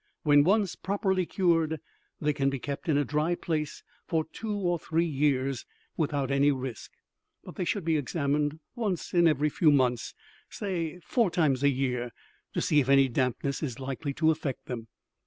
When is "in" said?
2.89-2.97, 9.13-9.27